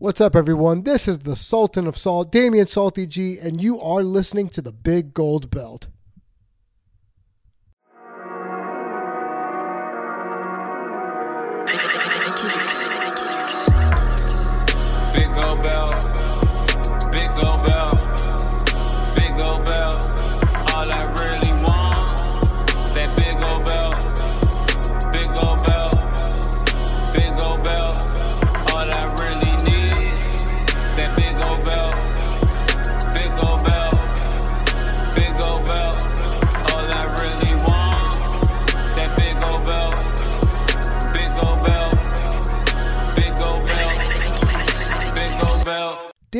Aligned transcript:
What's 0.00 0.20
up, 0.20 0.36
everyone? 0.36 0.84
This 0.84 1.08
is 1.08 1.18
the 1.18 1.34
Sultan 1.34 1.88
of 1.88 1.98
Salt, 1.98 2.30
Damian 2.30 2.68
Salty 2.68 3.04
G, 3.04 3.36
and 3.36 3.60
you 3.60 3.80
are 3.80 4.00
listening 4.00 4.48
to 4.50 4.62
the 4.62 4.70
Big 4.70 5.12
Gold 5.12 5.50
Belt. 5.50 5.88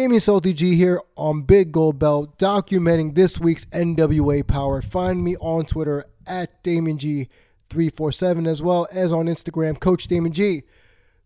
Damian 0.08 0.20
Salty 0.20 0.54
G 0.54 0.74
here 0.74 1.02
on 1.16 1.42
Big 1.42 1.70
Gold 1.70 1.98
Belt, 1.98 2.38
documenting 2.38 3.14
this 3.14 3.38
week's 3.38 3.66
NWA 3.66 4.46
Power. 4.46 4.80
Find 4.80 5.22
me 5.22 5.36
on 5.36 5.66
Twitter 5.66 6.06
at 6.26 6.64
DamianG347 6.64 8.48
as 8.48 8.62
well 8.62 8.88
as 8.90 9.12
on 9.12 9.26
Instagram, 9.26 9.78
Coach 9.78 10.08
Damon 10.08 10.32
G. 10.32 10.62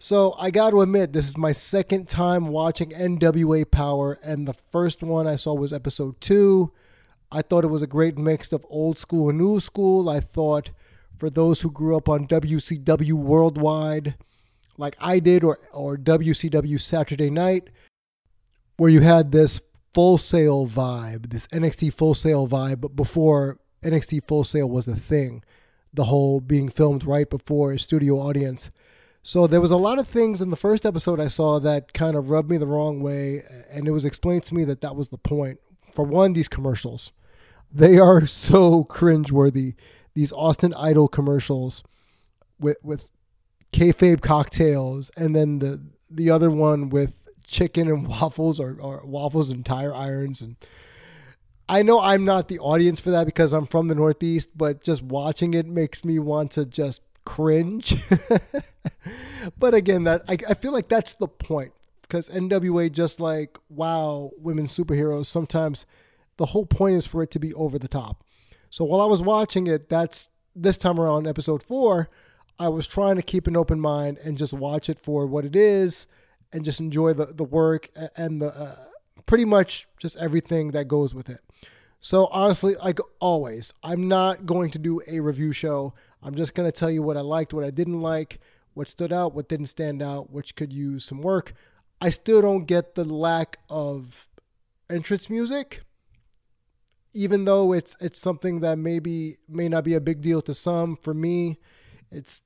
So 0.01 0.35
I 0.37 0.51
got 0.51 0.71
to 0.71 0.81
admit, 0.81 1.13
this 1.13 1.29
is 1.29 1.37
my 1.37 1.53
second 1.53 2.09
time 2.09 2.49
watching 2.49 2.91
NWA 2.91 3.71
Power, 3.71 4.19
and 4.21 4.49
the 4.49 4.57
first 4.73 5.01
one 5.05 5.29
I 5.29 5.37
saw 5.37 5.55
was 5.55 5.73
episode 5.73 6.21
two. 6.21 6.73
I 7.31 7.43
thought 7.43 7.63
it 7.63 7.69
was 7.69 7.83
a 7.83 7.87
great 7.87 8.19
mix 8.19 8.53
of 8.53 8.67
old 8.69 8.99
school 8.99 9.29
and 9.29 9.39
new 9.39 9.61
school. 9.61 10.09
I 10.09 10.19
thought 10.19 10.73
for 11.21 11.31
those 11.31 11.61
who 11.61 11.71
grew 11.71 11.97
up 11.97 12.09
on 12.09 12.27
WCW 12.27 13.13
Worldwide, 13.13 14.17
like 14.77 14.97
I 14.99 15.21
did, 15.21 15.45
or, 15.45 15.61
or 15.73 15.97
WCW 15.97 16.81
Saturday 16.81 17.31
Night, 17.31 17.71
where 18.77 18.91
you 18.91 19.01
had 19.01 19.33
this 19.33 19.61
Full 19.95 20.17
Sail 20.17 20.67
vibe, 20.67 21.31
this 21.31 21.47
NXT 21.49 21.93
Full 21.93 22.15
Sail 22.15 22.49
vibe, 22.49 22.81
but 22.81 22.97
before 22.97 23.59
NXT 23.85 24.27
Full 24.27 24.45
Sail 24.45 24.69
was 24.69 24.89
a 24.89 24.97
thing, 24.97 25.43
the 25.93 26.05
whole 26.05 26.41
being 26.41 26.69
filmed 26.69 27.05
right 27.05 27.29
before 27.29 27.73
a 27.73 27.79
studio 27.79 28.17
audience. 28.17 28.71
So 29.23 29.47
there 29.47 29.61
was 29.61 29.71
a 29.71 29.77
lot 29.77 29.99
of 29.99 30.09
things 30.09 30.41
in 30.41 30.51
the 30.51 30.57
first 30.57 30.87
episode 30.87 31.21
I 31.21 31.29
saw 31.29 31.61
that 31.61 31.93
kind 31.93 32.17
of 32.17 32.31
rubbed 32.31 32.51
me 32.51 32.57
the 32.57 32.67
wrong 32.67 33.01
way, 33.01 33.45
and 33.71 33.87
it 33.87 33.93
was 33.93 34.05
explained 34.05 34.45
to 34.45 34.55
me 34.55 34.65
that 34.65 34.81
that 34.81 34.97
was 34.97 35.11
the 35.11 35.19
point. 35.19 35.61
For 35.93 36.05
one, 36.05 36.33
these 36.33 36.49
commercials, 36.49 37.13
they 37.71 37.99
are 37.99 38.27
so 38.27 38.85
cringeworthy. 38.85 39.75
These 40.15 40.33
Austin 40.33 40.75
Idol 40.75 41.09
commercials 41.09 41.85
with 42.59 42.79
with 42.83 43.11
kayfabe 43.73 44.23
cocktails, 44.23 45.11
and 45.17 45.37
then 45.37 45.59
the 45.59 45.83
the 46.11 46.31
other 46.31 46.51
one 46.51 46.89
with 46.89 47.22
chicken 47.47 47.89
and 47.89 48.07
waffles 48.09 48.59
or, 48.61 48.77
or 48.81 49.03
waffles 49.05 49.51
and 49.51 49.65
tire 49.65 49.95
irons 49.95 50.41
and 50.43 50.57
I 51.69 51.83
know 51.83 52.01
I'm 52.01 52.25
not 52.25 52.49
the 52.49 52.59
audience 52.59 53.01
for 53.01 53.11
that 53.13 53.25
because 53.25 53.55
I'm 53.55 53.67
from 53.67 53.89
the 53.89 53.95
Northeast, 53.95 54.51
but 54.55 54.83
just 54.83 55.01
watching 55.01 55.55
it 55.55 55.67
makes 55.67 56.05
me 56.05 56.19
want 56.19 56.51
to 56.53 56.67
just 56.67 57.01
cringe. 57.25 57.97
but 59.59 59.73
again, 59.73 60.05
that 60.05 60.23
I, 60.29 60.37
I 60.49 60.55
feel 60.55 60.73
like 60.73 60.89
that's 60.89 61.15
the 61.15 61.29
point 61.29 61.73
because 62.03 62.29
NWA, 62.29 62.91
just 62.93 63.21
like 63.21 63.59
wow, 63.71 64.33
women 64.37 64.67
superheroes, 64.67 65.27
sometimes 65.27 65.87
the 66.37 66.47
whole 66.47 66.67
point 66.67 66.97
is 66.97 67.07
for 67.07 67.23
it 67.23 67.31
to 67.31 67.39
be 67.39 67.55
over 67.55 67.79
the 67.79 67.89
top. 67.89 68.25
So 68.69 68.85
while 68.85 69.01
I 69.01 69.07
was 69.07 69.23
watching 69.23 69.67
it, 69.67 69.89
that's 69.89 70.29
this 70.55 70.77
time 70.77 70.99
around, 70.99 71.27
episode 71.27 71.63
four, 71.63 72.09
I 72.59 72.69
was 72.69 72.87
trying 72.87 73.17
to 73.17 73.23
keep 73.23 73.47
an 73.47 73.57
open 73.57 73.81
mind 73.81 74.19
and 74.19 74.37
just 74.37 74.53
watch 74.53 74.89
it 74.89 74.99
for 74.99 75.27
what 75.27 75.45
it 75.45 75.57
is 75.57 76.07
and 76.53 76.65
just 76.65 76.81
enjoy 76.81 77.13
the, 77.13 77.27
the 77.27 77.45
work 77.45 77.89
and 78.17 78.41
the 78.43 78.55
uh, 78.55 78.77
pretty 79.27 79.45
much 79.45 79.89
just 79.99 80.17
everything 80.17 80.73
that 80.73 80.89
goes 80.89 81.15
with 81.15 81.29
it. 81.29 81.41
So 82.01 82.27
honestly, 82.27 82.75
like 82.77 82.99
always, 83.21 83.73
I'm 83.83 84.09
not 84.09 84.45
going 84.45 84.71
to 84.73 84.79
do 84.79 85.01
a 85.07 85.21
review 85.21 85.53
show. 85.53 85.95
I'm 86.23 86.35
just 86.35 86.55
going 86.55 86.71
to 86.71 86.73
tell 86.77 86.91
you 86.91 87.03
what 87.03 87.17
I 87.17 87.21
liked, 87.21 87.55
what 87.55 87.65
I 87.65 87.71
didn't 87.71 88.01
like, 88.01 88.41
what 88.75 88.89
stood 88.89 89.13
out, 89.13 89.35
what 89.35 89.49
didn't 89.49 89.67
stand 89.67 90.03
out, 90.03 90.31
which 90.31 90.57
could 90.57 90.73
use 90.73 91.05
some 91.05 91.23
work. 91.23 91.55
I 92.01 92.11
still 92.11 92.43
don't 92.43 92.65
get 92.65 92.97
the 92.97 93.05
lack 93.05 93.59
of 93.71 94.29
entrance 94.91 95.31
music, 95.31 95.83
even 97.15 97.45
though 97.45 97.73
it's 97.73 97.97
it's 98.01 98.21
something 98.21 98.61
that 98.61 98.79
maybe 98.79 99.39
may 99.49 99.69
not 99.69 99.85
be 99.85 99.95
a 99.95 100.01
big 100.01 100.21
deal 100.21 100.43
to 100.43 100.55
some. 100.55 100.97
For 100.97 101.15
me, 101.15 101.61
it's 102.11 102.43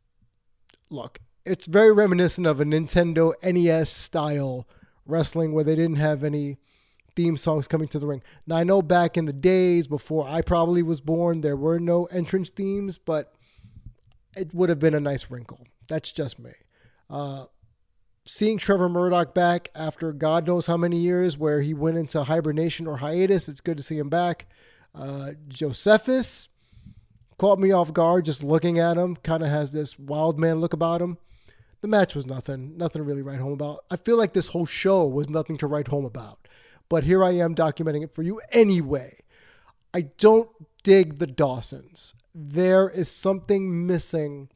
look, 0.90 1.20
it's 1.46 1.66
very 1.66 1.92
reminiscent 1.92 2.46
of 2.46 2.60
a 2.60 2.64
Nintendo 2.64 3.32
NES 3.42 3.90
style 3.90 4.66
wrestling 5.06 5.52
where 5.52 5.64
they 5.64 5.76
didn't 5.76 5.96
have 5.96 6.24
any 6.24 6.58
theme 7.14 7.36
songs 7.36 7.68
coming 7.68 7.88
to 7.88 7.98
the 7.98 8.06
ring. 8.06 8.22
Now 8.46 8.56
I 8.56 8.64
know 8.64 8.82
back 8.82 9.16
in 9.16 9.24
the 9.24 9.32
days 9.32 9.86
before 9.86 10.28
I 10.28 10.42
probably 10.42 10.82
was 10.82 11.00
born, 11.00 11.40
there 11.40 11.56
were 11.56 11.78
no 11.78 12.06
entrance 12.06 12.50
themes, 12.50 12.98
but 12.98 13.32
it 14.36 14.52
would 14.52 14.68
have 14.68 14.80
been 14.80 14.94
a 14.94 15.00
nice 15.00 15.30
wrinkle. 15.30 15.60
That's 15.88 16.10
just 16.12 16.38
me. 16.38 16.50
Uh, 17.08 17.46
seeing 18.26 18.58
Trevor 18.58 18.88
Murdoch 18.88 19.32
back 19.32 19.70
after 19.74 20.12
God 20.12 20.46
knows 20.46 20.66
how 20.66 20.76
many 20.76 20.98
years, 20.98 21.38
where 21.38 21.62
he 21.62 21.72
went 21.72 21.96
into 21.96 22.24
hibernation 22.24 22.86
or 22.86 22.98
hiatus, 22.98 23.48
it's 23.48 23.60
good 23.60 23.76
to 23.76 23.82
see 23.82 23.98
him 23.98 24.08
back. 24.08 24.46
Uh, 24.94 25.30
Jocephus 25.48 26.48
caught 27.38 27.60
me 27.60 27.70
off 27.70 27.92
guard 27.92 28.24
just 28.24 28.42
looking 28.42 28.78
at 28.78 28.96
him. 28.96 29.14
Kind 29.16 29.42
of 29.42 29.48
has 29.48 29.72
this 29.72 29.98
wild 29.98 30.38
man 30.38 30.60
look 30.60 30.72
about 30.72 31.00
him. 31.00 31.18
The 31.86 31.90
match 31.90 32.16
was 32.16 32.26
nothing, 32.26 32.76
nothing 32.76 32.98
to 32.98 33.04
really 33.04 33.22
write 33.22 33.38
home 33.38 33.52
about. 33.52 33.84
I 33.92 33.94
feel 33.94 34.16
like 34.16 34.32
this 34.32 34.48
whole 34.48 34.66
show 34.66 35.06
was 35.06 35.28
nothing 35.28 35.56
to 35.58 35.68
write 35.68 35.86
home 35.86 36.04
about. 36.04 36.48
But 36.88 37.04
here 37.04 37.22
I 37.22 37.36
am 37.36 37.54
documenting 37.54 38.02
it 38.02 38.12
for 38.12 38.24
you 38.24 38.40
anyway. 38.50 39.20
I 39.94 40.00
don't 40.18 40.50
dig 40.82 41.18
the 41.20 41.28
Dawsons. 41.28 42.14
There 42.34 42.90
is 42.90 43.08
something 43.08 43.86
missing 43.86 44.48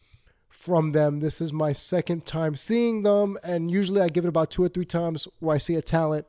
from 0.49 0.91
them. 0.91 1.21
This 1.21 1.41
is 1.41 1.53
my 1.53 1.73
second 1.73 2.27
time 2.27 2.57
seeing 2.57 3.05
them, 3.05 3.39
and 3.45 3.71
usually 3.71 4.01
I 4.01 4.09
give 4.09 4.25
it 4.25 4.29
about 4.29 4.51
two 4.51 4.65
or 4.65 4.69
three 4.69 4.85
times 4.85 5.29
where 5.39 5.55
I 5.55 5.59
see 5.59 5.77
a 5.77 5.83
talent, 5.83 6.27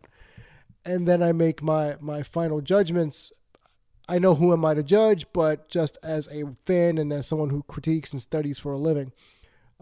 and 0.85 1.07
then 1.07 1.23
I 1.23 1.31
make 1.31 1.63
my 1.63 1.95
my 1.99 2.21
final 2.21 2.61
judgments. 2.61 3.31
I 4.07 4.19
know 4.19 4.35
who 4.35 4.53
am 4.53 4.63
I 4.63 4.75
to 4.75 4.83
judge, 4.83 5.25
but 5.33 5.67
just 5.67 5.97
as 6.03 6.27
a 6.27 6.45
fan 6.63 6.99
and 6.99 7.11
as 7.11 7.25
someone 7.25 7.49
who 7.49 7.63
critiques 7.63 8.13
and 8.13 8.21
studies 8.21 8.59
for 8.59 8.71
a 8.71 8.77
living, 8.77 9.13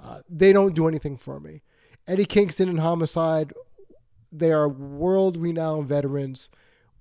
uh, 0.02 0.22
they 0.30 0.54
don't 0.54 0.76
do 0.76 0.88
anything 0.88 1.18
for 1.18 1.40
me. 1.40 1.62
Eddie 2.08 2.26
Kingston 2.26 2.70
and 2.70 2.80
Homicide, 2.80 3.54
they 4.32 4.52
are 4.52 4.68
world 4.68 5.38
renowned 5.38 5.88
veterans. 5.88 6.50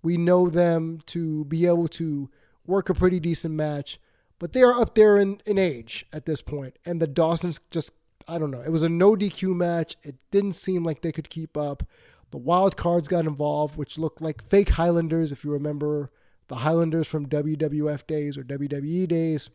We 0.03 0.17
know 0.17 0.49
them 0.49 1.01
to 1.07 1.45
be 1.47 1.67
able 1.67 1.89
to 1.89 2.31
work 2.67 2.89
a 2.89 2.95
pretty 2.95 3.19
decent 3.19 3.55
match, 3.55 3.99
but 4.39 4.53
they 4.53 4.63
are 4.63 4.79
up 4.79 4.95
there 4.95 5.17
in, 5.17 5.41
in 5.47 5.59
age 5.59 6.07
at 6.13 6.27
this 6.27 6.43
point. 6.43 6.79
And 6.87 7.01
the 7.01 7.07
Dawsons 7.07 7.61
just, 7.71 7.93
I 8.29 8.39
don't 8.39 8.51
know. 8.51 8.61
It 8.61 8.71
was 8.71 8.83
a 8.83 8.89
no 8.89 9.17
DQ 9.17 9.55
match. 9.57 9.97
It 10.03 10.17
didn't 10.31 10.53
seem 10.53 10.85
like 10.85 11.03
they 11.03 11.13
could 11.13 11.31
keep 11.31 11.57
up. 11.57 11.83
The 12.31 12.37
wild 12.37 12.77
cards 12.77 13.09
got 13.09 13.27
involved, 13.27 13.77
which 13.77 13.99
looked 13.99 14.21
like 14.21 14.49
fake 14.51 14.71
Highlanders, 14.71 15.33
if 15.33 15.45
you 15.45 15.51
remember 15.51 16.11
the 16.49 16.57
Highlanders 16.57 17.07
from 17.07 17.27
WWF 17.27 18.07
days 18.07 18.37
or 18.37 18.43
WWE 18.43 19.09
days. 19.09 19.51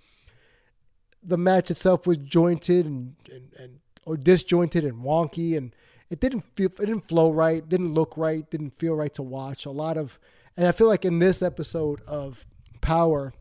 The 1.26 1.38
match 1.38 1.72
itself 1.72 2.06
was 2.06 2.18
jointed 2.18 2.86
and, 2.86 3.16
and, 3.32 3.54
and 3.58 3.80
or 4.06 4.18
disjointed 4.18 4.84
and 4.84 5.04
wonky 5.04 5.58
and 5.58 5.74
it 6.10 6.20
didn't 6.20 6.44
feel 6.56 6.68
it 6.68 6.86
didn't 6.86 7.08
flow 7.08 7.32
right, 7.32 7.68
didn't 7.68 7.94
look 7.94 8.16
right, 8.18 8.50
didn't 8.50 8.78
feel 8.78 8.96
right 8.96 9.14
to 9.16 9.24
watch. 9.24 9.66
A 9.66 9.72
lot 9.72 9.98
of 9.98 10.20
and 10.56 10.68
I 10.68 10.72
feel 10.72 10.88
like 10.88 11.06
in 11.06 11.20
this 11.20 11.42
episode 11.42 12.02
of 12.02 12.46
Power, 12.82 13.34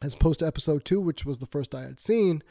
as 0.00 0.14
opposed 0.14 0.38
to 0.38 0.46
episode 0.46 0.84
two, 0.84 1.00
which 1.00 1.26
was 1.26 1.38
the 1.38 1.46
first 1.46 1.74
I 1.74 1.82
had 1.82 2.00
seen, 2.00 2.42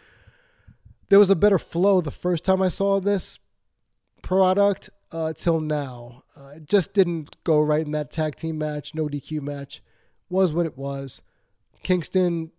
there 1.10 1.19
was 1.19 1.30
a 1.30 1.36
better 1.36 1.57
flow 1.57 2.01
the 2.01 2.12
first 2.12 2.46
time 2.46 2.62
I 2.62 2.68
saw 2.68 3.00
this 3.00 3.39
product 4.22 4.89
uh, 5.12 5.34
till 5.34 5.60
now. 5.60 6.24
Uh, 6.36 6.54
it 6.56 6.68
just 6.68 6.94
didn't 6.94 7.44
go 7.44 7.62
right 7.62 7.86
in 7.86 7.92
that 7.92 8.12
tag 8.12 8.36
team 8.36 8.57
match, 8.57 8.94
no 8.94 9.07
DQ 9.07 9.42
match. 9.42 9.81
Was 10.30 10.54
what 10.54 10.66
it 10.66 10.78
was. 10.78 11.22
Kingston 11.84 12.51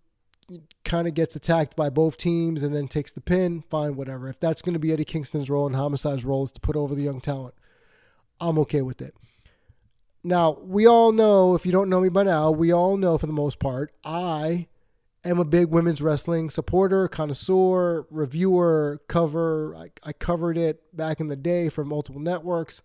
kind 0.84 1.08
of 1.08 1.14
gets 1.14 1.36
attacked 1.36 1.76
by 1.76 1.90
both 1.90 2.16
teams 2.16 2.62
and 2.62 2.74
then 2.74 2.88
takes 2.88 3.12
the 3.12 3.20
pin. 3.20 3.62
Fine, 3.70 3.96
whatever. 3.96 4.28
If 4.28 4.40
that's 4.40 4.62
going 4.62 4.74
to 4.74 4.78
be 4.78 4.92
Eddie 4.92 5.04
Kingston's 5.04 5.50
role 5.50 5.66
and 5.66 5.76
Homicide's 5.76 6.24
role 6.24 6.44
is 6.44 6.52
to 6.52 6.60
put 6.60 6.76
over 6.76 6.94
the 6.94 7.02
young 7.02 7.20
talent, 7.20 7.54
I'm 8.40 8.58
okay 8.60 8.82
with 8.82 9.00
it. 9.00 9.14
Now, 10.22 10.58
we 10.62 10.86
all 10.86 11.12
know, 11.12 11.54
if 11.54 11.66
you 11.66 11.72
don't 11.72 11.90
know 11.90 12.00
me 12.00 12.08
by 12.08 12.22
now, 12.22 12.50
we 12.50 12.72
all 12.72 12.96
know 12.96 13.18
for 13.18 13.26
the 13.26 13.32
most 13.32 13.58
part, 13.58 13.92
I 14.04 14.68
am 15.24 15.38
a 15.38 15.44
big 15.44 15.68
women's 15.68 16.00
wrestling 16.00 16.48
supporter, 16.50 17.08
connoisseur, 17.08 18.06
reviewer, 18.10 19.00
cover. 19.06 19.76
I, 19.76 19.90
I 20.02 20.12
covered 20.12 20.56
it 20.56 20.82
back 20.96 21.20
in 21.20 21.28
the 21.28 21.36
day 21.36 21.68
for 21.68 21.84
multiple 21.84 22.20
networks. 22.20 22.80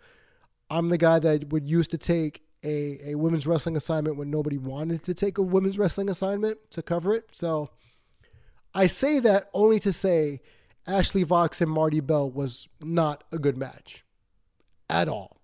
I'm 0.70 0.90
the 0.90 0.98
guy 0.98 1.20
that 1.20 1.50
would 1.50 1.68
used 1.68 1.92
to 1.92 1.98
take 1.98 2.44
a, 2.64 3.12
a 3.12 3.16
women's 3.16 3.48
wrestling 3.48 3.76
assignment 3.78 4.18
when 4.18 4.30
nobody 4.30 4.58
wanted 4.58 5.04
to 5.04 5.14
take 5.14 5.38
a 5.38 5.42
women's 5.42 5.78
wrestling 5.78 6.10
assignment 6.10 6.58
to 6.72 6.82
cover 6.82 7.14
it. 7.14 7.26
So 7.32 7.70
I 8.74 8.88
say 8.88 9.20
that 9.20 9.50
only 9.54 9.80
to 9.82 9.94
say 9.94 10.42
Ashley 10.88 11.24
Vox 11.24 11.62
and 11.62 11.72
Marti 11.72 12.00
Belle 12.00 12.30
was 12.30 12.68
not 12.82 13.24
a 13.32 13.38
good 13.38 13.58
match 13.58 14.04
at 14.90 15.08
all. 15.08 15.38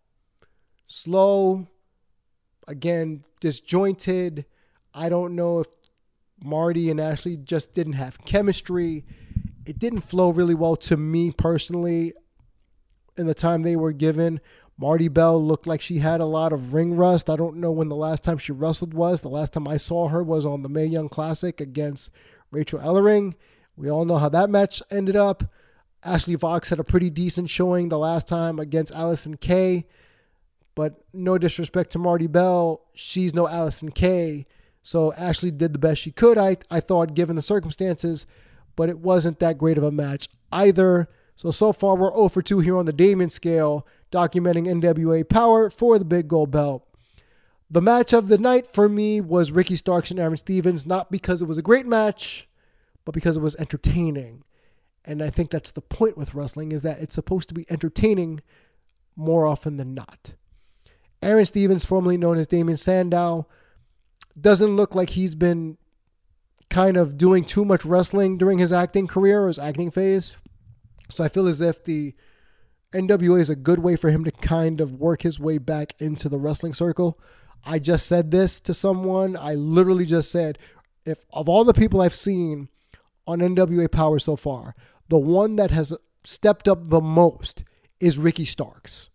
Slow, 0.86 1.68
again, 2.68 3.24
disjointed. 3.40 4.46
I 4.94 5.10
don't 5.10 5.36
know 5.36 5.60
if 5.60 5.68
Marti 6.44 6.90
and 6.90 7.00
Ashley 7.00 7.38
just 7.38 7.74
didn't 7.74 7.94
have 7.94 8.24
chemistry. 8.26 9.06
It 9.66 9.80
didn't 9.80 10.02
flow 10.02 10.30
really 10.30 10.54
well 10.54 10.76
to 10.78 10.98
me 10.98 11.32
personally 11.32 12.14
in 13.18 13.26
the 13.28 13.34
time 13.34 13.62
they 13.62 13.76
were 13.76 13.94
given. 13.94 14.42
Marti 14.78 15.08
Belle 15.08 15.42
looked 15.44 15.68
like 15.68 15.82
she 15.82 16.00
had 16.00 16.20
a 16.20 16.26
lot 16.26 16.52
of 16.52 16.74
ring 16.74 16.96
rust. 16.96 17.30
I 17.30 17.38
don't 17.38 17.58
know 17.58 17.72
when 17.72 17.88
the 17.88 17.96
last 17.96 18.24
time 18.24 18.38
she 18.38 18.52
wrestled 18.52 18.94
was. 18.94 19.22
The 19.22 19.30
last 19.30 19.54
time 19.54 19.68
I 19.68 19.78
saw 19.78 20.10
her 20.10 20.22
was 20.22 20.46
on 20.46 20.64
the 20.64 20.70
Mae 20.70 20.86
Young 20.86 21.08
Classic 21.08 21.62
against 21.62 22.12
Rachel 22.52 22.80
Ellering. 22.80 23.36
We 23.78 23.90
all 23.90 24.06
know 24.06 24.18
how 24.18 24.30
that 24.30 24.50
match 24.50 24.82
ended 24.92 25.16
up. 25.16 25.46
Ashley 26.04 26.36
Vox 26.36 26.70
had 26.70 26.80
a 26.80 26.84
pretty 26.84 27.10
decent 27.10 27.50
showing 27.50 27.90
the 27.90 27.98
last 27.98 28.28
time 28.28 28.60
against 28.60 28.94
Allysin 28.94 29.40
Kay. 29.40 29.86
But 30.76 31.04
no 31.14 31.38
disrespect 31.38 31.92
to 31.92 32.00
Marti 32.00 32.28
Belle, 32.28 32.82
she's 32.94 33.34
no 33.34 33.46
Allysin 33.46 33.94
Kay. 33.94 34.46
So 34.82 35.14
Ashley 35.14 35.52
did 35.52 35.74
the 35.74 35.80
best 35.80 36.02
she 36.02 36.12
could, 36.12 36.38
I, 36.38 36.58
I 36.70 36.82
thought, 36.82 37.16
given 37.16 37.38
the 37.38 37.42
circumstances, 37.42 38.26
but 38.76 38.90
it 38.90 39.00
wasn't 39.00 39.40
that 39.40 39.58
great 39.58 39.78
of 39.78 39.84
a 39.84 39.92
match 39.92 40.28
either. 40.52 41.08
So, 41.36 41.50
so 41.50 41.74
far, 41.74 41.96
we're 41.96 42.12
0 42.12 42.30
for 42.30 42.42
2 42.42 42.60
here 42.60 42.78
on 42.78 42.86
the 42.86 42.94
Damon 42.94 43.30
scale, 43.30 43.88
documenting 44.16 44.68
NWA 44.82 45.28
power 45.28 45.70
for 45.70 46.00
the 46.00 46.06
big 46.06 46.30
gold 46.30 46.50
belt. 46.50 46.88
The 47.70 47.82
match 47.82 48.14
of 48.14 48.28
the 48.28 48.38
night 48.38 48.66
for 48.66 48.88
me 48.88 49.20
was 49.20 49.52
Ricky 49.52 49.76
Starks 49.76 50.10
and 50.10 50.20
Aaron 50.20 50.38
Stevens, 50.38 50.86
not 50.86 51.12
because 51.12 51.42
it 51.42 51.48
was 51.48 51.58
a 51.58 51.64
great 51.64 51.86
match, 51.86 52.48
but 53.04 53.14
because 53.14 53.36
it 53.36 53.42
was 53.42 53.56
entertaining. 53.58 54.44
And 55.04 55.22
I 55.22 55.30
think 55.30 55.52
that's 55.52 55.72
the 55.72 55.82
point 55.82 56.18
with 56.18 56.34
wrestling 56.34 56.72
is 56.72 56.82
that 56.84 57.00
it's 57.00 57.16
supposed 57.16 57.50
to 57.50 57.56
be 57.56 57.66
entertaining 57.70 58.40
more 59.16 59.46
often 59.46 59.76
than 59.76 59.94
not. 59.94 60.36
Aaron 61.22 61.46
Stevens, 61.46 61.84
formerly 61.84 62.18
known 62.18 62.38
as 62.38 62.48
Damien 62.48 62.78
Sandow, 62.78 63.48
doesn't 64.40 64.76
look 64.76 64.96
like 64.96 65.12
he's 65.12 65.36
been 65.36 65.78
kind 66.70 66.98
of 66.98 67.18
doing 67.18 67.44
too 67.44 67.66
much 67.66 67.84
wrestling 67.84 68.38
during 68.38 68.60
his 68.60 68.72
acting 68.72 69.08
career 69.08 69.44
or 69.44 69.48
his 69.48 69.60
acting 69.60 69.92
phase. 69.92 70.38
So 71.14 71.24
I 71.24 71.30
feel 71.30 71.48
as 71.48 71.62
if 71.62 71.84
the 71.84 72.14
NWA 72.96 73.40
is 73.40 73.50
a 73.50 73.56
good 73.56 73.80
way 73.80 73.96
for 73.96 74.10
him 74.10 74.24
to 74.24 74.32
kind 74.32 74.80
of 74.80 74.94
work 74.94 75.24
his 75.24 75.40
way 75.40 75.58
back 75.58 75.94
into 76.00 76.30
the 76.30 76.40
wrestling 76.40 76.74
circle. 76.74 77.20
I 77.66 77.80
just 77.80 78.08
said 78.08 78.32
this 78.32 78.60
to 78.62 78.74
someone. 78.74 79.36
I 79.36 79.56
literally 79.56 80.06
just 80.06 80.32
said, 80.32 80.58
if 81.06 81.20
of 81.34 81.50
all 81.50 81.64
the 81.64 81.74
people 81.74 82.02
I've 82.02 82.16
seen 82.16 82.70
on 83.28 83.40
NWA 83.40 83.92
Power 83.92 84.18
so 84.20 84.36
far, 84.36 84.76
the 85.10 85.18
one 85.18 85.58
that 85.58 85.72
has 85.72 85.94
stepped 86.24 86.68
up 86.68 86.88
the 86.88 87.02
most 87.02 87.64
is 88.00 88.18
Ricky 88.18 88.46
Starks. 88.46 89.10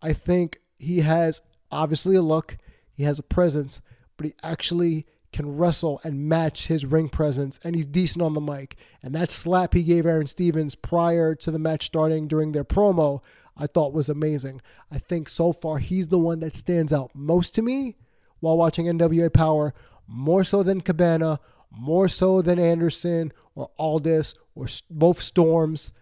I 0.00 0.12
think 0.12 0.60
he 0.78 1.00
has 1.00 1.42
obviously 1.70 2.16
a 2.16 2.22
look, 2.22 2.56
he 2.92 3.04
has 3.04 3.18
a 3.18 3.24
presence, 3.24 3.80
but 4.16 4.26
he 4.26 4.34
actually 4.42 5.06
can 5.32 5.56
wrestle 5.56 6.00
and 6.04 6.28
match 6.28 6.66
his 6.66 6.86
ring 6.86 7.08
presence, 7.08 7.58
and 7.64 7.74
he's 7.74 7.86
decent 7.86 8.22
on 8.22 8.34
the 8.34 8.40
mic. 8.40 8.76
And 9.02 9.14
that 9.14 9.30
slap 9.30 9.74
he 9.74 9.82
gave 9.82 10.06
Aaron 10.06 10.26
Stevens 10.26 10.74
prior 10.74 11.34
to 11.36 11.50
the 11.50 11.58
match 11.58 11.86
starting 11.86 12.28
during 12.28 12.52
their 12.52 12.64
promo, 12.64 13.20
I 13.56 13.66
thought 13.66 13.92
was 13.92 14.08
amazing. 14.08 14.60
I 14.90 14.98
think 14.98 15.28
so 15.28 15.52
far 15.52 15.78
he's 15.78 16.08
the 16.08 16.18
one 16.18 16.40
that 16.40 16.54
stands 16.54 16.92
out 16.92 17.10
most 17.14 17.54
to 17.54 17.62
me 17.62 17.96
while 18.40 18.56
watching 18.56 18.86
NWA 18.86 19.32
Power, 19.32 19.74
more 20.06 20.44
so 20.44 20.62
than 20.62 20.80
Cabana, 20.80 21.40
more 21.70 22.08
so 22.08 22.42
than 22.42 22.58
Anderson 22.58 23.32
or 23.54 23.70
Aldis 23.78 24.34
or 24.54 24.66
both 24.90 25.20
Storms. 25.20 25.92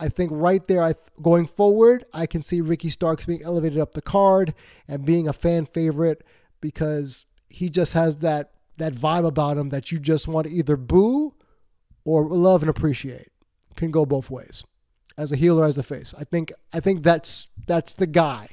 I 0.00 0.08
think 0.08 0.32
right 0.34 0.66
there, 0.66 0.82
I 0.82 0.94
going 1.22 1.46
forward, 1.46 2.04
I 2.12 2.26
can 2.26 2.42
see 2.42 2.60
Ricky 2.60 2.90
Starks 2.90 3.26
being 3.26 3.42
elevated 3.42 3.78
up 3.78 3.92
the 3.92 4.02
card 4.02 4.54
and 4.88 5.04
being 5.04 5.28
a 5.28 5.32
fan 5.32 5.66
favorite 5.66 6.24
because 6.60 7.26
he 7.48 7.68
just 7.68 7.92
has 7.92 8.16
that 8.16 8.53
that 8.76 8.94
vibe 8.94 9.26
about 9.26 9.56
him 9.56 9.68
that 9.70 9.92
you 9.92 9.98
just 9.98 10.26
want 10.28 10.46
to 10.46 10.52
either 10.52 10.76
boo 10.76 11.34
or 12.04 12.28
love 12.28 12.62
and 12.62 12.70
appreciate. 12.70 13.28
Can 13.76 13.90
go 13.90 14.06
both 14.06 14.30
ways, 14.30 14.62
as 15.18 15.32
a 15.32 15.36
healer, 15.36 15.64
as 15.64 15.76
a 15.76 15.82
face. 15.82 16.14
I 16.16 16.22
think 16.22 16.52
I 16.72 16.78
think 16.78 17.02
that's 17.02 17.48
that's 17.66 17.94
the 17.94 18.06
guy. 18.06 18.48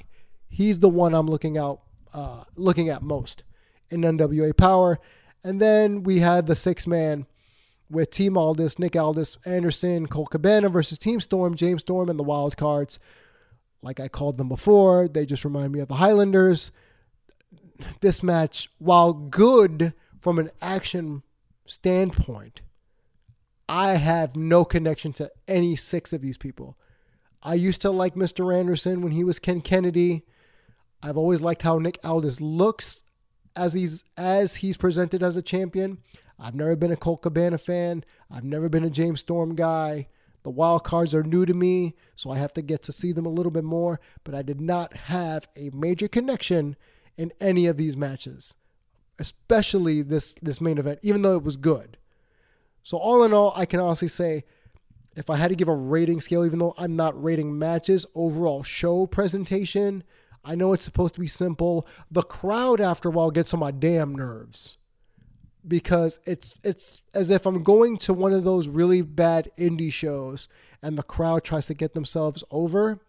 He's 0.50 0.80
the 0.80 0.90
one 0.90 1.14
I'm 1.14 1.28
looking 1.28 1.58
out 1.58 1.82
uh, 2.14 2.44
looking 2.56 2.90
at 2.90 3.04
most 3.04 3.44
in 3.90 4.02
NWA 4.02 4.56
Power. 4.56 5.00
And 5.44 5.60
then 5.62 6.04
we 6.04 6.20
had 6.20 6.48
the 6.48 6.56
six 6.56 6.88
man 6.88 7.26
with 7.90 8.10
Team 8.10 8.38
Aldis, 8.38 8.80
Nick 8.80 8.96
Aldis, 8.96 9.38
Anderson, 9.46 10.08
Colt 10.08 10.32
Cabana 10.32 10.70
versus 10.70 10.98
Team 10.98 11.20
Storm, 11.20 11.56
James 11.56 11.82
Storm, 11.82 12.10
and 12.10 12.18
the 12.18 12.24
Wild 12.24 12.56
Cards. 12.58 13.00
Like 13.82 14.00
I 14.00 14.08
called 14.08 14.38
them 14.38 14.48
before, 14.48 15.08
they 15.08 15.26
just 15.26 15.44
remind 15.44 15.74
me 15.74 15.80
of 15.80 15.88
the 15.88 15.96
Highlanders. 15.96 16.72
This 18.00 18.22
match, 18.22 18.70
while 18.78 19.12
good 19.12 19.94
from 20.22 20.40
an 20.40 20.52
action 20.62 21.24
standpoint, 21.66 22.62
I 23.68 23.96
have 23.96 24.36
no 24.36 24.64
connection 24.64 25.12
to 25.14 25.32
any 25.48 25.76
six 25.76 26.14
of 26.14 26.22
these 26.22 26.38
people. 26.38 26.78
I 27.44 27.56
used 27.56 27.82
to 27.82 27.90
like 27.90 28.16
Mr. 28.16 28.56
Anderson 28.56 29.02
when 29.02 29.12
he 29.12 29.24
was 29.24 29.40
Ken 29.40 29.62
Kennedy. 29.62 30.24
I've 31.02 31.18
always 31.18 31.42
liked 31.42 31.64
how 31.64 31.80
Nick 31.80 31.98
Aldis 32.06 32.40
looks 32.40 33.04
as 33.56 33.74
he's 33.74 34.04
as 34.16 34.58
he's 34.58 34.78
presented 34.78 35.24
as 35.24 35.36
a 35.36 35.42
champion. 35.42 35.98
I've 36.40 36.56
never 36.56 36.76
been 36.76 36.92
a 36.92 36.96
Colt 36.96 37.24
Cabana 37.24 37.58
fan. 37.58 38.04
I've 38.30 38.44
never 38.44 38.70
been 38.70 38.84
a 38.84 38.90
James 38.90 39.22
Storm 39.22 39.56
guy. 39.56 40.08
The 40.44 40.50
wild 40.50 40.84
cards 40.84 41.14
are 41.14 41.24
new 41.24 41.46
to 41.46 41.54
me, 41.54 41.96
so 42.16 42.32
I 42.32 42.38
have 42.38 42.54
to 42.54 42.62
get 42.62 42.82
to 42.84 42.92
see 42.92 43.12
them 43.12 43.26
a 43.26 43.30
little 43.30 43.52
bit 43.52 43.64
more. 43.64 44.00
But 44.24 44.36
I 44.36 44.42
did 44.42 44.60
not 44.60 44.96
have 44.96 45.48
a 45.56 45.70
major 45.72 46.08
connection 46.08 46.76
in 47.18 47.32
any 47.40 47.68
of 47.68 47.78
these 47.78 47.96
matches, 47.96 48.56
especially 49.22 50.02
this 50.02 50.36
this 50.42 50.60
main 50.60 50.80
event, 50.80 51.00
even 51.04 51.22
though 51.22 51.38
it 51.38 51.44
was 51.44 51.56
good. 51.56 51.98
So 52.84 52.98
all 52.98 53.24
in 53.24 53.34
all, 53.34 53.54
I 53.56 53.66
can 53.66 53.80
honestly 53.80 54.08
say, 54.08 54.44
if 55.16 55.30
I 55.30 55.36
had 55.36 55.50
to 55.50 55.56
give 55.56 55.70
a 55.70 55.76
rating 55.76 56.20
scale, 56.20 56.44
even 56.44 56.58
though 56.58 56.74
I'm 56.78 56.96
not 56.96 57.22
rating 57.24 57.58
matches, 57.58 58.08
overall 58.16 58.64
show 58.64 59.06
presentation, 59.06 60.04
I 60.44 60.56
know 60.56 60.74
it's 60.74 60.86
supposed 60.86 61.14
to 61.14 61.20
be 61.20 61.28
simple. 61.28 61.88
The 62.10 62.24
crowd 62.24 62.82
after 62.82 63.10
a 63.10 63.12
while 63.12 63.30
gets 63.30 63.54
on 63.54 63.60
my 63.60 63.70
damn 63.70 64.16
nerves 64.16 64.78
because 65.68 66.20
it's 66.26 66.56
it's 66.64 67.04
as 67.14 67.30
if 67.30 67.46
I'm 67.46 67.62
going 67.62 67.98
to 68.00 68.14
one 68.16 68.34
of 68.34 68.44
those 68.44 68.68
really 68.68 69.04
bad 69.04 69.50
indie 69.60 69.94
shows 69.94 70.48
and 70.82 70.98
the 70.98 71.04
crowd 71.04 71.44
tries 71.44 71.68
to 71.68 71.76
get 71.76 71.94
themselves 71.94 72.44
over 72.50 73.00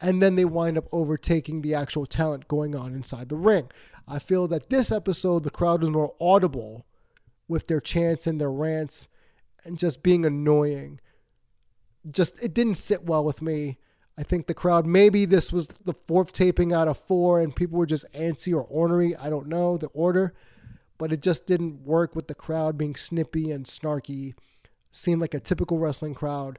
and 0.00 0.22
then 0.22 0.36
they 0.36 0.44
wind 0.44 0.76
up 0.76 0.86
overtaking 0.92 1.62
the 1.62 1.74
actual 1.74 2.06
talent 2.06 2.48
going 2.48 2.74
on 2.74 2.94
inside 2.94 3.28
the 3.28 3.36
ring. 3.36 3.70
I 4.06 4.18
feel 4.18 4.46
that 4.48 4.70
this 4.70 4.92
episode 4.92 5.42
the 5.42 5.50
crowd 5.50 5.80
was 5.80 5.90
more 5.90 6.14
audible 6.20 6.86
with 7.48 7.66
their 7.66 7.80
chants 7.80 8.26
and 8.26 8.40
their 8.40 8.52
rants 8.52 9.08
and 9.64 9.78
just 9.78 10.02
being 10.02 10.24
annoying. 10.24 11.00
Just 12.10 12.40
it 12.42 12.54
didn't 12.54 12.76
sit 12.76 13.04
well 13.04 13.24
with 13.24 13.42
me. 13.42 13.78
I 14.18 14.22
think 14.22 14.46
the 14.46 14.54
crowd 14.54 14.86
maybe 14.86 15.24
this 15.24 15.52
was 15.52 15.68
the 15.68 15.94
fourth 16.06 16.32
taping 16.32 16.72
out 16.72 16.88
of 16.88 16.98
four 16.98 17.40
and 17.40 17.54
people 17.54 17.78
were 17.78 17.86
just 17.86 18.10
antsy 18.12 18.54
or 18.54 18.62
ornery. 18.62 19.16
I 19.16 19.28
don't 19.28 19.48
know 19.48 19.76
the 19.76 19.88
order 19.88 20.34
but 20.98 21.12
it 21.12 21.22
just 21.22 21.46
didn't 21.46 21.84
work 21.84 22.14
with 22.14 22.28
the 22.28 22.34
crowd 22.34 22.78
being 22.78 22.96
snippy 22.96 23.50
and 23.50 23.66
snarky. 23.66 24.34
Seemed 24.90 25.20
like 25.20 25.34
a 25.34 25.40
typical 25.40 25.78
wrestling 25.78 26.14
crowd. 26.14 26.58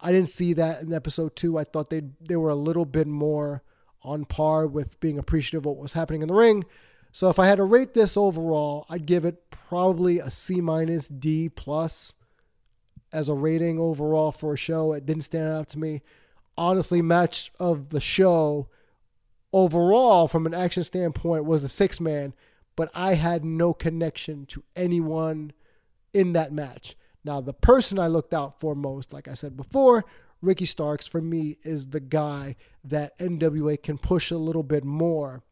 I 0.00 0.12
didn't 0.12 0.30
see 0.30 0.52
that 0.54 0.82
in 0.82 0.92
episode 0.92 1.36
two. 1.36 1.58
I 1.58 1.64
thought 1.64 1.90
they 1.90 2.02
they 2.20 2.36
were 2.36 2.50
a 2.50 2.54
little 2.54 2.84
bit 2.84 3.06
more 3.06 3.62
on 4.02 4.24
par 4.24 4.66
with 4.66 4.98
being 5.00 5.18
appreciative 5.18 5.66
of 5.66 5.72
what 5.72 5.82
was 5.82 5.92
happening 5.92 6.22
in 6.22 6.28
the 6.28 6.34
ring. 6.34 6.64
So 7.10 7.30
if 7.30 7.38
I 7.38 7.46
had 7.46 7.56
to 7.56 7.64
rate 7.64 7.94
this 7.94 8.16
overall, 8.16 8.86
I'd 8.88 9.06
give 9.06 9.24
it 9.24 9.50
probably 9.50 10.18
a 10.18 10.30
C 10.30 10.60
minus 10.60 11.08
D 11.08 11.48
plus 11.48 12.12
as 13.12 13.28
a 13.28 13.34
rating 13.34 13.80
overall 13.80 14.30
for 14.30 14.54
a 14.54 14.58
show. 14.58 14.92
It 14.92 15.06
didn't 15.06 15.22
stand 15.22 15.48
out 15.48 15.68
to 15.70 15.78
me. 15.78 16.02
Honestly, 16.56 17.02
match 17.02 17.50
of 17.58 17.90
the 17.90 18.00
show 18.00 18.68
overall 19.52 20.28
from 20.28 20.46
an 20.46 20.54
action 20.54 20.84
standpoint 20.84 21.44
was 21.44 21.64
a 21.64 21.68
six 21.68 22.00
man 22.00 22.34
but 22.78 22.92
I 22.94 23.14
had 23.14 23.44
no 23.44 23.74
connection 23.74 24.46
to 24.46 24.62
anyone 24.76 25.52
in 26.14 26.32
that 26.34 26.52
match. 26.52 26.96
Now, 27.28 27.42
the 27.42 27.52
person 27.52 27.98
I 27.98 28.06
looked 28.06 28.32
out 28.32 28.58
for 28.58 28.74
most, 28.74 29.12
like 29.12 29.28
I 29.28 29.34
said 29.34 29.54
before, 29.54 30.06
Ricky 30.40 30.64
Starks, 30.64 31.06
for 31.06 31.20
me, 31.20 31.56
is 31.62 31.88
the 31.88 32.00
guy 32.00 32.56
that 32.82 33.18
NWA 33.18 33.82
can 33.82 33.98
push 33.98 34.30
a 34.30 34.38
little 34.38 34.62
bit 34.62 34.82
more 34.82 35.42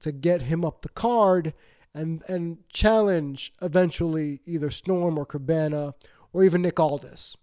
to 0.00 0.12
get 0.12 0.40
him 0.40 0.64
up 0.64 0.80
the 0.80 0.88
card 0.88 1.52
and, 1.92 2.22
and 2.26 2.66
challenge 2.70 3.52
eventually 3.60 4.40
either 4.46 4.70
Storm 4.70 5.18
or 5.18 5.26
Cabana 5.26 5.92
or 6.32 6.42
even 6.42 6.62
Nick 6.62 6.80
Aldis. 6.80 7.36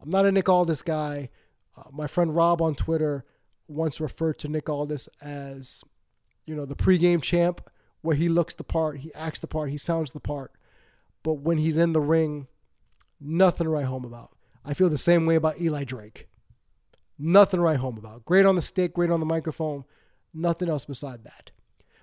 I'm 0.00 0.08
not 0.08 0.24
a 0.24 0.32
Nick 0.32 0.48
Aldis 0.48 0.80
guy. 0.80 1.28
Uh, 1.76 1.90
my 1.92 2.06
friend 2.06 2.34
Rob 2.34 2.62
on 2.62 2.74
Twitter 2.74 3.26
once 3.68 4.00
referred 4.00 4.38
to 4.38 4.48
Nick 4.48 4.70
Aldis 4.70 5.10
as, 5.20 5.84
you 6.46 6.56
know, 6.56 6.64
the 6.64 6.74
pregame 6.74 7.20
champ, 7.20 7.68
where 8.00 8.16
he 8.16 8.30
looks 8.30 8.54
the 8.54 8.64
part, 8.64 9.00
he 9.00 9.14
acts 9.14 9.40
the 9.40 9.46
part, 9.46 9.68
he 9.68 9.76
sounds 9.76 10.12
the 10.12 10.20
part. 10.20 10.52
But 11.22 11.34
when 11.34 11.58
he's 11.58 11.76
in 11.76 11.92
the 11.92 12.00
ring, 12.00 12.46
nothing 13.24 13.64
to 13.64 13.70
write 13.70 13.86
home 13.86 14.04
about. 14.04 14.30
I 14.64 14.74
feel 14.74 14.88
the 14.88 14.98
same 14.98 15.26
way 15.26 15.34
about 15.34 15.60
Eli 15.60 15.84
Drake. 15.84 16.28
Nothing 17.18 17.58
to 17.58 17.62
write 17.62 17.78
home 17.78 17.98
about. 17.98 18.24
Great 18.24 18.46
on 18.46 18.56
the 18.56 18.62
stick, 18.62 18.94
great 18.94 19.10
on 19.10 19.20
the 19.20 19.26
microphone. 19.26 19.84
Nothing 20.32 20.68
else 20.68 20.84
beside 20.84 21.24
that. 21.24 21.50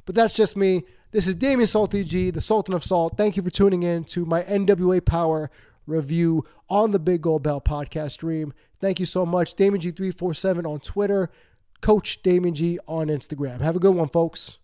But 0.06 0.16
that's 0.16 0.34
just 0.34 0.58
me. 0.58 0.84
This 1.12 1.28
is 1.28 1.36
Damien 1.36 1.68
Salty 1.68 2.04
G, 2.04 2.32
the 2.32 2.42
Sultan 2.42 2.74
of 2.74 2.84
Salt. 2.84 3.18
Thank 3.18 3.36
you 3.36 3.44
for 3.44 3.50
tuning 3.50 3.84
in 3.84 4.04
to 4.06 4.26
my 4.26 4.44
NWA 4.44 5.04
Power 5.04 5.52
review 5.86 6.46
on 6.70 6.92
the 6.92 7.00
Big 7.00 7.22
Gold 7.22 7.44
Belt 7.44 7.66
podcast 7.66 8.12
stream. 8.12 8.54
Thank 8.80 9.00
you 9.00 9.06
so 9.06 9.26
much. 9.26 9.56
Damien 9.56 9.82
G347 9.82 10.66
on 10.66 10.80
Twitter, 10.80 11.30
Coach 11.82 12.22
Damien 12.24 12.56
G 12.56 12.80
on 12.88 13.08
Instagram. 13.08 13.60
Have 13.62 13.76
a 13.76 13.80
good 13.80 13.96
one, 13.96 14.10
folks. 14.10 14.58